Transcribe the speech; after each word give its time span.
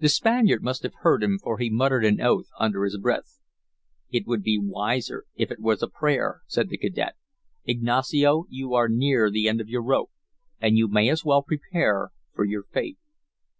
The 0.00 0.08
Spaniard 0.08 0.64
must 0.64 0.82
have 0.82 0.94
heard 1.02 1.22
him, 1.22 1.38
for 1.40 1.58
he 1.58 1.70
muttered 1.70 2.04
an 2.04 2.20
oath 2.20 2.48
under 2.58 2.82
his 2.82 2.98
breath. 2.98 3.38
"It 4.10 4.26
would 4.26 4.42
be 4.42 4.58
wiser 4.60 5.24
if 5.36 5.52
it 5.52 5.60
was 5.60 5.84
a 5.84 5.86
prayer," 5.88 6.40
said 6.48 6.68
the 6.68 6.76
cadet. 6.76 7.14
"Ignacio, 7.64 8.46
you 8.48 8.74
are 8.74 8.88
near 8.88 9.30
the 9.30 9.46
end 9.48 9.60
of 9.60 9.68
your 9.68 9.84
rope, 9.84 10.10
and 10.60 10.76
you 10.76 10.88
may 10.88 11.08
as 11.08 11.24
well 11.24 11.44
prepare 11.44 12.10
for 12.34 12.44
your 12.44 12.64
fate." 12.64 12.98